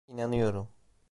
İnanıyorum. 0.07 0.69